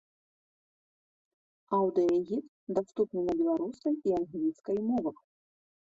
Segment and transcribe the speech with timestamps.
[1.79, 5.17] Аўдыягід даступны на беларускай і англійскай мовах.